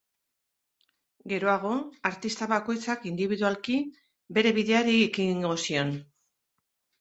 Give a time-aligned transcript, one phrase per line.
[1.33, 1.73] Geroago,
[2.09, 3.77] artista bakoitzak indibidualki
[4.39, 5.95] bere bideari ekingo zion.